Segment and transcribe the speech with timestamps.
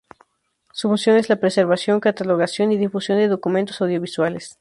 [0.73, 4.49] Su función es la preservación, catalogación y difusión de documentos audiovisuales.